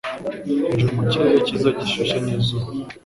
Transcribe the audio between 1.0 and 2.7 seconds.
kirere cyiza gishyushye n'izuba